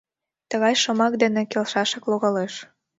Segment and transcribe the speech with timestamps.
[0.49, 2.53] Тыгай шомак дене келшашак логалеш.